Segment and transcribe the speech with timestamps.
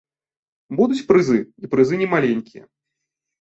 [0.79, 2.63] Будуць прызы, і прызы немаленькія.